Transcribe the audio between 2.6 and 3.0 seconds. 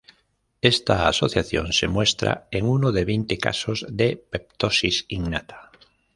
uno